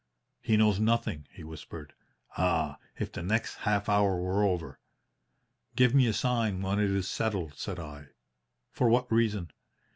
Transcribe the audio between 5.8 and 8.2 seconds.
me a sign when it is settled,' said I.